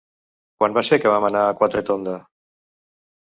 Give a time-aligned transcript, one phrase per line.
[0.61, 2.17] Quan va ser que vam anar a Quatretonda?